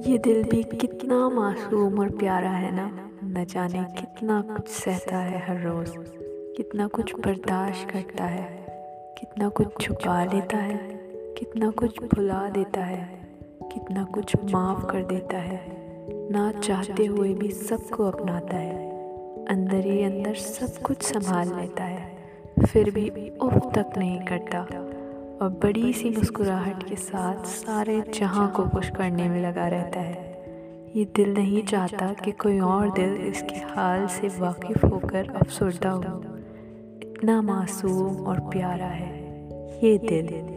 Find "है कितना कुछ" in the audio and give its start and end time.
8.24-9.80, 10.56-12.02, 12.84-14.36